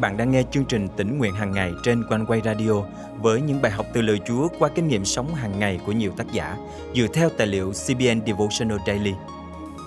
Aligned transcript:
bạn 0.00 0.16
đang 0.16 0.30
nghe 0.30 0.42
chương 0.50 0.64
trình 0.64 0.88
tỉnh 0.96 1.18
nguyện 1.18 1.34
hàng 1.34 1.52
ngày 1.52 1.72
trên 1.82 2.04
quanh 2.08 2.26
quay 2.26 2.40
radio 2.44 2.72
với 3.20 3.40
những 3.40 3.62
bài 3.62 3.72
học 3.72 3.86
từ 3.92 4.02
lời 4.02 4.20
Chúa 4.26 4.48
qua 4.58 4.68
kinh 4.74 4.88
nghiệm 4.88 5.04
sống 5.04 5.34
hàng 5.34 5.58
ngày 5.58 5.80
của 5.86 5.92
nhiều 5.92 6.12
tác 6.16 6.32
giả 6.32 6.56
dựa 6.94 7.06
theo 7.14 7.28
tài 7.28 7.46
liệu 7.46 7.72
CBN 7.72 8.26
Devotional 8.26 8.78
Daily. 8.86 9.12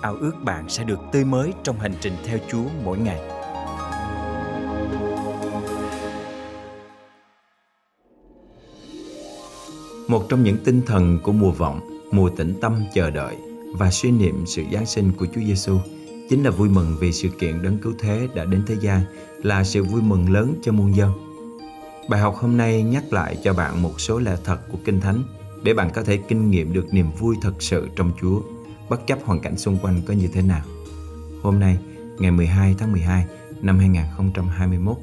Ao 0.02 0.14
ước 0.14 0.32
bạn 0.44 0.68
sẽ 0.68 0.84
được 0.84 0.98
tươi 1.12 1.24
mới 1.24 1.52
trong 1.62 1.78
hành 1.78 1.94
trình 2.00 2.12
theo 2.24 2.38
Chúa 2.50 2.64
mỗi 2.84 2.98
ngày. 2.98 3.20
Một 10.08 10.22
trong 10.28 10.42
những 10.42 10.56
tinh 10.64 10.82
thần 10.86 11.18
của 11.22 11.32
mùa 11.32 11.50
vọng, 11.50 11.80
mùa 12.10 12.30
tĩnh 12.30 12.54
tâm 12.60 12.84
chờ 12.94 13.10
đợi 13.10 13.36
và 13.78 13.90
suy 13.90 14.10
niệm 14.10 14.44
sự 14.46 14.62
Giáng 14.72 14.86
sinh 14.86 15.12
của 15.18 15.26
Chúa 15.34 15.40
Giêsu 15.40 15.78
chính 16.32 16.42
là 16.42 16.50
vui 16.50 16.68
mừng 16.68 16.96
vì 17.00 17.12
sự 17.12 17.28
kiện 17.28 17.62
đấng 17.62 17.78
cứu 17.78 17.92
thế 17.98 18.28
đã 18.34 18.44
đến 18.44 18.62
thế 18.66 18.76
gian 18.80 19.00
là 19.42 19.64
sự 19.64 19.84
vui 19.84 20.02
mừng 20.02 20.32
lớn 20.32 20.54
cho 20.62 20.72
muôn 20.72 20.96
dân. 20.96 21.12
Bài 22.08 22.20
học 22.20 22.36
hôm 22.36 22.56
nay 22.56 22.82
nhắc 22.82 23.12
lại 23.12 23.36
cho 23.44 23.54
bạn 23.54 23.82
một 23.82 24.00
số 24.00 24.18
lẽ 24.18 24.36
thật 24.44 24.58
của 24.72 24.78
Kinh 24.84 25.00
Thánh 25.00 25.22
để 25.62 25.74
bạn 25.74 25.90
có 25.94 26.02
thể 26.02 26.16
kinh 26.16 26.50
nghiệm 26.50 26.72
được 26.72 26.94
niềm 26.94 27.10
vui 27.18 27.36
thật 27.42 27.62
sự 27.62 27.88
trong 27.96 28.12
Chúa, 28.20 28.40
bất 28.88 29.06
chấp 29.06 29.18
hoàn 29.24 29.40
cảnh 29.40 29.56
xung 29.56 29.78
quanh 29.82 30.02
có 30.06 30.14
như 30.14 30.28
thế 30.32 30.42
nào. 30.42 30.62
Hôm 31.42 31.60
nay, 31.60 31.78
ngày 32.18 32.30
12 32.30 32.74
tháng 32.78 32.92
12 32.92 33.26
năm 33.62 33.78
2021, 33.78 34.96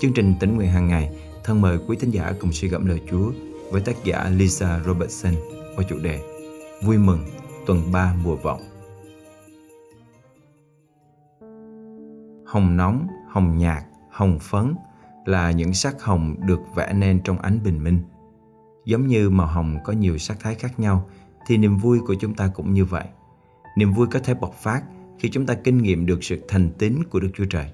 chương 0.00 0.12
trình 0.12 0.34
tỉnh 0.40 0.56
nguyện 0.56 0.68
hàng 0.68 0.88
ngày 0.88 1.10
thân 1.44 1.60
mời 1.60 1.78
quý 1.86 1.96
thính 2.00 2.10
giả 2.10 2.32
cùng 2.40 2.52
suy 2.52 2.68
gẫm 2.68 2.86
lời 2.86 3.00
Chúa 3.10 3.32
với 3.70 3.80
tác 3.80 4.04
giả 4.04 4.30
Lisa 4.36 4.80
Robertson 4.86 5.34
qua 5.76 5.84
chủ 5.88 5.98
đề 5.98 6.20
Vui 6.82 6.98
mừng 6.98 7.20
tuần 7.66 7.92
3 7.92 8.14
mùa 8.24 8.36
vọng. 8.36 8.71
Hồng 12.52 12.76
nóng, 12.76 13.06
hồng 13.28 13.58
nhạt, 13.58 13.84
hồng 14.10 14.38
phấn 14.40 14.74
là 15.24 15.50
những 15.50 15.74
sắc 15.74 16.02
hồng 16.02 16.36
được 16.46 16.60
vẽ 16.74 16.92
nên 16.92 17.20
trong 17.24 17.38
ánh 17.38 17.58
bình 17.64 17.84
minh. 17.84 17.98
Giống 18.84 19.06
như 19.06 19.30
màu 19.30 19.46
hồng 19.46 19.78
có 19.84 19.92
nhiều 19.92 20.18
sắc 20.18 20.40
thái 20.40 20.54
khác 20.54 20.80
nhau 20.80 21.08
thì 21.46 21.56
niềm 21.56 21.78
vui 21.78 22.00
của 22.06 22.14
chúng 22.14 22.34
ta 22.34 22.50
cũng 22.54 22.74
như 22.74 22.84
vậy. 22.84 23.04
Niềm 23.76 23.92
vui 23.92 24.06
có 24.06 24.18
thể 24.18 24.34
bộc 24.34 24.54
phát 24.54 24.82
khi 25.18 25.30
chúng 25.30 25.46
ta 25.46 25.54
kinh 25.54 25.78
nghiệm 25.78 26.06
được 26.06 26.24
sự 26.24 26.44
thành 26.48 26.70
tín 26.78 26.94
của 27.10 27.20
Đức 27.20 27.28
Chúa 27.34 27.44
Trời. 27.44 27.66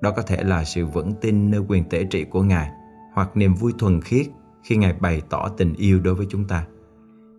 Đó 0.00 0.12
có 0.16 0.22
thể 0.22 0.42
là 0.44 0.64
sự 0.64 0.86
vững 0.86 1.12
tin 1.20 1.50
nơi 1.50 1.60
quyền 1.68 1.84
tể 1.88 2.04
trị 2.04 2.24
của 2.24 2.42
Ngài 2.42 2.70
hoặc 3.14 3.36
niềm 3.36 3.54
vui 3.54 3.72
thuần 3.78 4.00
khiết 4.00 4.26
khi 4.62 4.76
Ngài 4.76 4.92
bày 4.92 5.22
tỏ 5.30 5.48
tình 5.48 5.74
yêu 5.74 6.00
đối 6.00 6.14
với 6.14 6.26
chúng 6.30 6.44
ta. 6.44 6.66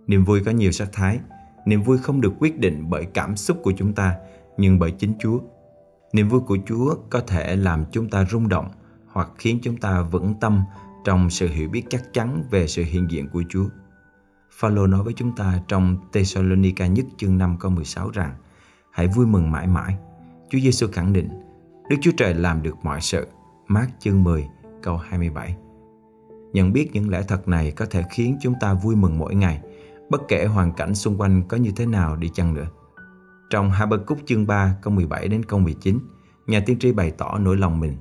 Niềm 0.08 0.24
vui 0.24 0.42
có 0.46 0.52
nhiều 0.52 0.72
sắc 0.72 0.90
thái. 0.94 1.20
Niềm 1.66 1.82
vui 1.82 1.98
không 1.98 2.22
được 2.22 2.34
quyết 2.40 2.60
định 2.60 2.86
bởi 2.90 3.06
cảm 3.06 3.36
xúc 3.36 3.58
của 3.64 3.74
chúng 3.78 3.94
ta, 3.94 4.16
nhưng 4.58 4.80
bởi 4.80 4.92
chính 4.92 5.14
Chúa. 5.20 5.40
Niềm 6.16 6.30
vui 6.30 6.42
của 6.42 6.58
Chúa 6.68 6.96
có 7.10 7.20
thể 7.20 7.56
làm 7.56 7.86
chúng 7.92 8.10
ta 8.10 8.26
rung 8.26 8.50
động 8.50 8.70
hoặc 9.12 9.30
khiến 9.38 9.60
chúng 9.64 9.78
ta 9.78 10.02
vững 10.02 10.34
tâm 10.42 10.62
trong 11.04 11.30
sự 11.30 11.48
hiểu 11.48 11.70
biết 11.70 11.84
chắc 11.90 12.14
chắn 12.14 12.44
về 12.52 12.68
sự 12.68 12.84
hiện 12.84 13.08
diện 13.12 13.30
của 13.30 13.44
Chúa. 13.50 13.66
Phaolô 14.52 14.88
nói 14.88 15.04
với 15.04 15.14
chúng 15.14 15.36
ta 15.36 15.60
trong 15.68 15.98
Thessalonica 16.14 16.88
nhất 16.88 17.06
chương 17.18 17.38
5 17.38 17.58
câu 17.60 17.72
16 17.72 18.10
rằng 18.10 18.34
Hãy 18.92 19.08
vui 19.08 19.26
mừng 19.26 19.52
mãi 19.52 19.68
mãi. 19.68 19.98
Chúa 20.50 20.60
Giêsu 20.60 20.88
khẳng 20.94 21.14
định 21.14 21.30
Đức 21.90 21.96
Chúa 22.02 22.12
Trời 22.18 22.34
làm 22.34 22.64
được 22.64 22.76
mọi 22.84 23.02
sự. 23.02 23.28
Mát 23.68 23.88
chương 24.00 24.24
10 24.24 24.48
câu 24.84 24.98
27 24.98 25.56
Nhận 26.54 26.74
biết 26.74 26.90
những 26.94 27.10
lẽ 27.10 27.22
thật 27.28 27.48
này 27.48 27.72
có 27.72 27.86
thể 27.86 28.04
khiến 28.12 28.38
chúng 28.42 28.54
ta 28.62 28.74
vui 28.74 28.96
mừng 28.96 29.18
mỗi 29.18 29.36
ngày, 29.36 29.62
bất 30.10 30.22
kể 30.28 30.46
hoàn 30.46 30.74
cảnh 30.74 30.96
xung 30.96 31.18
quanh 31.18 31.44
có 31.48 31.58
như 31.58 31.72
thế 31.76 31.86
nào 31.86 32.16
đi 32.16 32.30
chăng 32.34 32.54
nữa. 32.54 32.68
Trong 33.50 33.72
Habakkuk 33.72 34.18
chương 34.26 34.48
3 34.48 34.76
câu 34.82 34.94
17 34.94 35.28
đến 35.28 35.44
câu 35.46 35.60
19, 35.60 36.00
nhà 36.48 36.64
tiên 36.66 36.80
tri 36.80 36.92
bày 36.92 37.12
tỏ 37.12 37.38
nỗi 37.40 37.58
lòng 37.58 37.80
mình. 37.80 37.98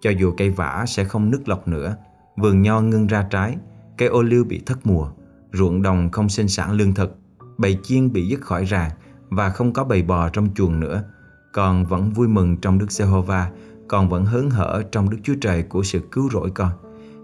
Cho 0.00 0.10
dù 0.10 0.32
cây 0.36 0.50
vả 0.50 0.84
sẽ 0.88 1.04
không 1.04 1.30
nứt 1.30 1.48
lọc 1.48 1.68
nữa, 1.68 1.96
vườn 2.36 2.62
nho 2.62 2.80
ngưng 2.80 3.06
ra 3.06 3.26
trái, 3.30 3.56
cây 3.98 4.08
ô 4.08 4.22
liu 4.22 4.44
bị 4.44 4.62
thất 4.66 4.86
mùa, 4.86 5.08
ruộng 5.52 5.82
đồng 5.82 6.10
không 6.10 6.28
sinh 6.28 6.48
sản 6.48 6.72
lương 6.72 6.94
thực, 6.94 7.18
bầy 7.58 7.78
chiên 7.82 8.12
bị 8.12 8.28
dứt 8.28 8.40
khỏi 8.40 8.64
ràng 8.64 8.90
và 9.28 9.50
không 9.50 9.72
có 9.72 9.84
bầy 9.84 10.02
bò 10.02 10.28
trong 10.28 10.54
chuồng 10.54 10.80
nữa, 10.80 11.04
còn 11.52 11.86
vẫn 11.86 12.10
vui 12.10 12.28
mừng 12.28 12.56
trong 12.56 12.78
Đức 12.78 12.92
Giê-hô-va, 12.92 13.50
còn 13.88 14.08
vẫn 14.08 14.24
hớn 14.24 14.50
hở 14.50 14.82
trong 14.92 15.10
Đức 15.10 15.18
Chúa 15.22 15.34
Trời 15.40 15.62
của 15.62 15.82
sự 15.82 16.00
cứu 16.12 16.30
rỗi 16.30 16.50
con. 16.50 16.70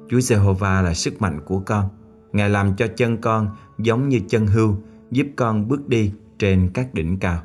Chúa 0.09 0.21
Giê-hô-va 0.21 0.83
là 0.83 0.95
sức 0.95 1.23
mạnh 1.23 1.41
của 1.47 1.61
con. 1.61 1.89
Ngài 2.33 2.51
làm 2.51 2.77
cho 2.77 2.87
chân 2.97 3.17
con 3.17 3.49
giống 3.79 4.09
như 4.09 4.21
chân 4.29 4.47
hươu, 4.47 4.77
giúp 5.11 5.27
con 5.37 5.69
bước 5.69 5.89
đi 5.89 6.13
trên 6.41 6.71
các 6.75 6.95
đỉnh 6.95 7.19
cao. 7.19 7.43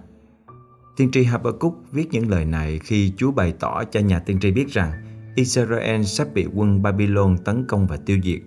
Tiên 0.96 1.12
tri 1.12 1.24
Habakkuk 1.24 1.84
viết 1.92 2.08
những 2.12 2.30
lời 2.30 2.46
này 2.46 2.80
khi 2.80 3.14
Chúa 3.18 3.32
bày 3.32 3.54
tỏ 3.60 3.84
cho 3.84 4.00
nhà 4.00 4.20
tiên 4.20 4.40
tri 4.40 4.52
biết 4.52 4.68
rằng 4.70 4.92
Israel 5.36 6.04
sắp 6.04 6.28
bị 6.34 6.48
quân 6.54 6.82
Babylon 6.82 7.38
tấn 7.46 7.66
công 7.68 7.88
và 7.88 7.98
tiêu 7.98 8.20
diệt. 8.24 8.40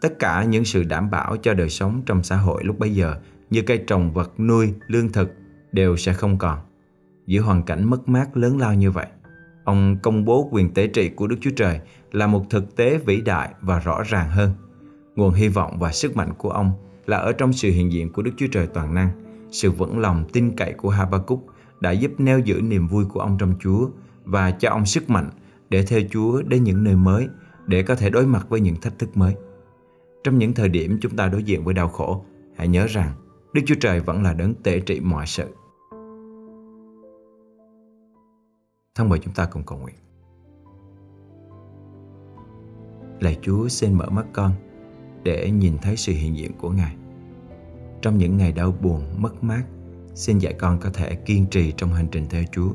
Tất 0.00 0.18
cả 0.18 0.44
những 0.44 0.64
sự 0.64 0.82
đảm 0.82 1.10
bảo 1.10 1.36
cho 1.36 1.54
đời 1.54 1.70
sống 1.70 2.02
trong 2.06 2.22
xã 2.22 2.36
hội 2.36 2.64
lúc 2.64 2.78
bấy 2.78 2.94
giờ 2.94 3.16
như 3.50 3.62
cây 3.62 3.78
trồng 3.86 4.12
vật 4.12 4.40
nuôi, 4.40 4.74
lương 4.86 5.12
thực 5.12 5.32
đều 5.72 5.96
sẽ 5.96 6.12
không 6.12 6.38
còn. 6.38 6.58
Giữa 7.26 7.40
hoàn 7.40 7.62
cảnh 7.62 7.90
mất 7.90 8.08
mát 8.08 8.36
lớn 8.36 8.58
lao 8.58 8.74
như 8.74 8.90
vậy, 8.90 9.06
ông 9.64 9.96
công 10.02 10.24
bố 10.24 10.48
quyền 10.52 10.74
tế 10.74 10.86
trị 10.86 11.08
của 11.08 11.26
Đức 11.26 11.36
Chúa 11.40 11.50
Trời 11.56 11.80
là 12.12 12.26
một 12.26 12.50
thực 12.50 12.76
tế 12.76 12.98
vĩ 12.98 13.20
đại 13.20 13.54
và 13.60 13.78
rõ 13.78 14.02
ràng 14.02 14.30
hơn. 14.30 14.50
Nguồn 15.16 15.34
hy 15.34 15.48
vọng 15.48 15.78
và 15.78 15.92
sức 15.92 16.16
mạnh 16.16 16.32
của 16.38 16.50
ông 16.50 16.72
là 17.06 17.16
ở 17.16 17.32
trong 17.32 17.52
sự 17.52 17.70
hiện 17.70 17.92
diện 17.92 18.12
của 18.12 18.22
Đức 18.22 18.32
Chúa 18.36 18.48
Trời 18.52 18.66
toàn 18.66 18.94
năng– 18.94 19.10
sự 19.54 19.70
vững 19.70 19.98
lòng 19.98 20.24
tin 20.32 20.56
cậy 20.56 20.72
của 20.72 20.90
Habakkuk 20.90 21.46
đã 21.80 21.90
giúp 21.90 22.12
neo 22.18 22.38
giữ 22.38 22.60
niềm 22.60 22.88
vui 22.88 23.04
của 23.04 23.20
ông 23.20 23.38
trong 23.38 23.54
Chúa 23.60 23.88
và 24.24 24.50
cho 24.50 24.70
ông 24.70 24.86
sức 24.86 25.10
mạnh 25.10 25.30
để 25.70 25.82
theo 25.82 26.00
Chúa 26.10 26.42
đến 26.42 26.64
những 26.64 26.84
nơi 26.84 26.96
mới 26.96 27.28
để 27.66 27.82
có 27.82 27.94
thể 27.94 28.10
đối 28.10 28.26
mặt 28.26 28.46
với 28.48 28.60
những 28.60 28.76
thách 28.80 28.98
thức 28.98 29.16
mới. 29.16 29.34
Trong 30.24 30.38
những 30.38 30.54
thời 30.54 30.68
điểm 30.68 30.98
chúng 31.00 31.16
ta 31.16 31.28
đối 31.28 31.42
diện 31.42 31.64
với 31.64 31.74
đau 31.74 31.88
khổ, 31.88 32.24
hãy 32.56 32.68
nhớ 32.68 32.86
rằng 32.86 33.12
Đức 33.52 33.62
Chúa 33.66 33.74
Trời 33.80 34.00
vẫn 34.00 34.22
là 34.22 34.32
đấng 34.32 34.54
tể 34.54 34.80
trị 34.80 35.00
mọi 35.00 35.26
sự. 35.26 35.44
Thân 38.94 39.08
mời 39.08 39.18
chúng 39.18 39.34
ta 39.34 39.44
cùng 39.44 39.62
cầu 39.66 39.78
nguyện. 39.78 39.96
Lạy 43.20 43.38
Chúa 43.42 43.68
xin 43.68 43.94
mở 43.94 44.10
mắt 44.10 44.26
con 44.32 44.52
để 45.22 45.50
nhìn 45.50 45.78
thấy 45.82 45.96
sự 45.96 46.12
hiện 46.12 46.36
diện 46.36 46.52
của 46.58 46.70
Ngài 46.70 46.96
trong 48.04 48.18
những 48.18 48.36
ngày 48.36 48.52
đau 48.52 48.74
buồn, 48.82 49.02
mất 49.16 49.44
mát, 49.44 49.62
xin 50.14 50.38
dạy 50.38 50.52
con 50.52 50.78
có 50.80 50.90
thể 50.94 51.14
kiên 51.14 51.46
trì 51.46 51.72
trong 51.72 51.92
hành 51.92 52.06
trình 52.10 52.26
theo 52.30 52.42
Chúa. 52.52 52.72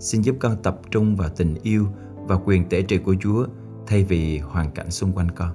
Xin 0.00 0.22
giúp 0.22 0.36
con 0.40 0.56
tập 0.62 0.80
trung 0.90 1.16
vào 1.16 1.28
tình 1.36 1.54
yêu 1.62 1.86
và 2.16 2.36
quyền 2.44 2.68
tể 2.68 2.82
trị 2.82 2.98
của 2.98 3.14
Chúa 3.20 3.46
thay 3.86 4.04
vì 4.04 4.38
hoàn 4.38 4.70
cảnh 4.70 4.90
xung 4.90 5.12
quanh 5.12 5.30
con. 5.30 5.50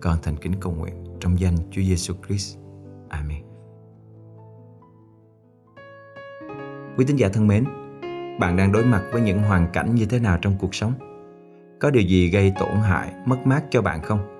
Con 0.00 0.18
thành 0.22 0.36
kính 0.36 0.52
cầu 0.60 0.72
nguyện 0.72 1.04
trong 1.20 1.40
danh 1.40 1.56
Chúa 1.70 1.82
Giêsu 1.82 2.14
Christ. 2.26 2.58
Amen. 3.08 3.42
Quý 6.96 7.04
tín 7.06 7.16
giả 7.16 7.28
thân 7.28 7.46
mến, 7.46 7.64
bạn 8.40 8.56
đang 8.56 8.72
đối 8.72 8.84
mặt 8.84 9.02
với 9.12 9.22
những 9.22 9.42
hoàn 9.42 9.72
cảnh 9.72 9.94
như 9.94 10.06
thế 10.06 10.18
nào 10.18 10.38
trong 10.42 10.56
cuộc 10.58 10.74
sống? 10.74 10.92
Có 11.80 11.90
điều 11.90 12.02
gì 12.02 12.30
gây 12.30 12.52
tổn 12.60 12.74
hại, 12.74 13.14
mất 13.26 13.38
mát 13.44 13.64
cho 13.70 13.82
bạn 13.82 14.02
không? 14.02 14.39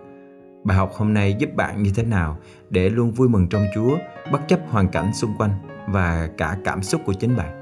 Bài 0.65 0.77
học 0.77 0.93
hôm 0.95 1.15
nay 1.15 1.37
giúp 1.39 1.51
bạn 1.55 1.83
như 1.83 1.91
thế 1.95 2.03
nào 2.03 2.39
để 2.71 2.89
luôn 2.89 3.11
vui 3.11 3.29
mừng 3.29 3.49
trong 3.49 3.65
Chúa, 3.75 3.99
bất 4.33 4.41
chấp 4.49 4.61
hoàn 4.69 4.89
cảnh 4.89 5.15
xung 5.15 5.35
quanh 5.39 5.51
và 5.89 6.29
cả 6.37 6.57
cảm 6.65 6.83
xúc 6.83 7.01
của 7.07 7.13
chính 7.13 7.37
bạn. 7.37 7.57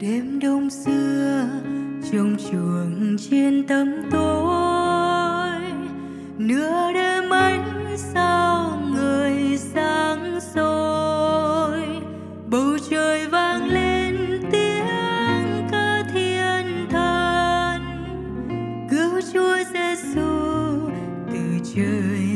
Đêm 0.00 0.38
đông 0.42 0.70
xưa, 0.70 1.48
trong 2.12 2.36
chuồng 2.50 3.16
trên 3.30 3.66
tấm 3.66 3.88
tối, 4.10 5.60
nửa 6.38 6.92
đêm 6.94 7.30
ánh 7.30 7.96
sao 7.96 8.78
người 8.92 9.56
sáng 9.56 10.40
soi 10.40 10.89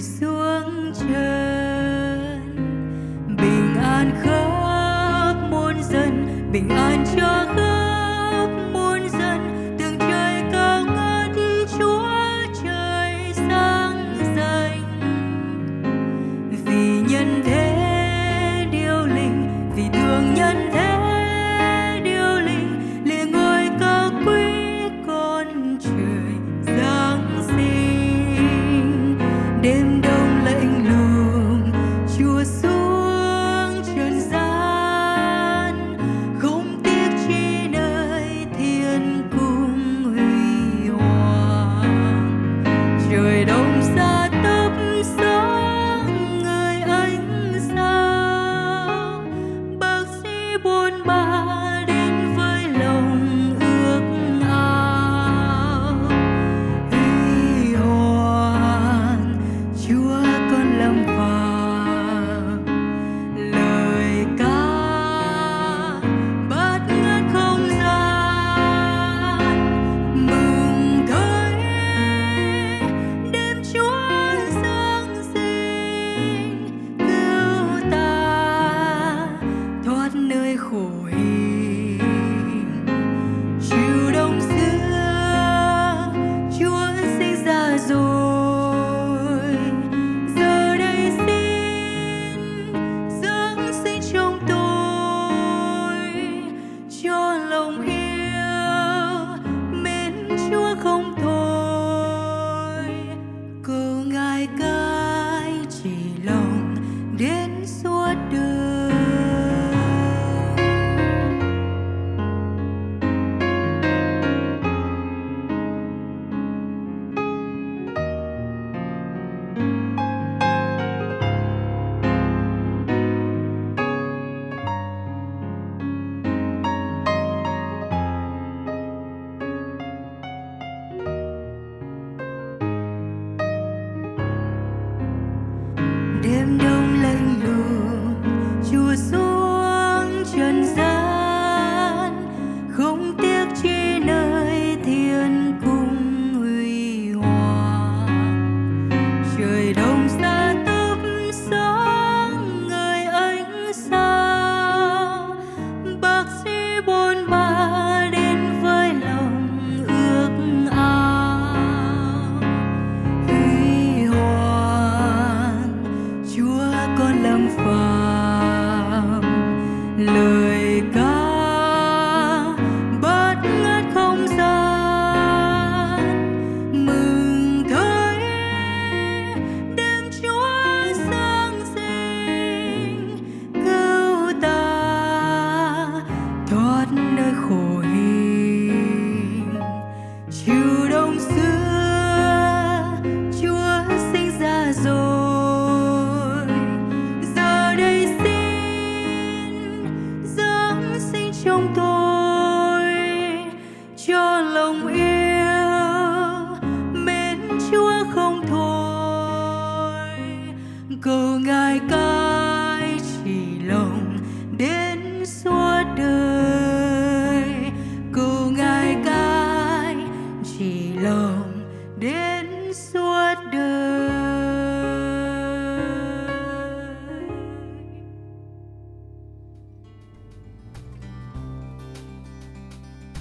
xuống 0.05 0.93
trần 0.95 2.57
bình 3.37 3.75
an 3.83 4.11
khơi 4.25 4.44